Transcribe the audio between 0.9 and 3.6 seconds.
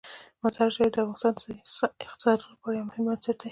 د افغانستان د ځایي اقتصادونو لپاره یو مهم بنسټ دی.